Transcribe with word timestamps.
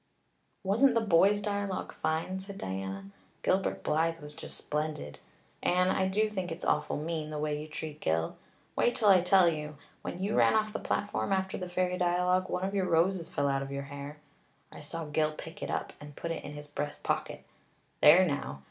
"Wasn't 0.63 0.95
the 0.95 1.01
boys' 1.01 1.41
dialogue 1.43 1.93
fine?" 1.93 2.39
said 2.39 2.57
Diana. 2.57 3.11
"Gilbert 3.43 3.83
Blythe 3.83 4.19
was 4.19 4.33
just 4.33 4.57
splendid. 4.57 5.19
Anne, 5.61 5.89
I 5.89 6.07
do 6.07 6.27
think 6.27 6.51
it's 6.51 6.65
awful 6.65 6.97
mean 6.97 7.29
the 7.29 7.37
way 7.37 7.61
you 7.61 7.67
treat 7.67 7.99
Gil. 7.99 8.35
Wait 8.75 8.95
till 8.95 9.09
I 9.09 9.21
tell 9.21 9.47
you. 9.47 9.77
When 10.01 10.17
you 10.17 10.33
ran 10.35 10.55
off 10.55 10.73
the 10.73 10.79
platform 10.79 11.31
after 11.31 11.55
the 11.55 11.69
fairy 11.69 11.99
dialogue 11.99 12.49
one 12.49 12.63
of 12.63 12.73
your 12.73 12.87
roses 12.89 13.29
fell 13.29 13.47
out 13.47 13.61
of 13.61 13.71
your 13.71 13.83
hair. 13.93 14.17
I 14.71 14.79
saw 14.79 15.05
Gil 15.05 15.33
pick 15.33 15.61
it 15.61 15.69
up 15.69 15.93
and 16.01 16.15
put 16.15 16.31
it 16.31 16.43
in 16.43 16.53
his 16.53 16.67
breast 16.67 17.03
pocket. 17.03 17.45
There 18.01 18.25
now. 18.25 18.59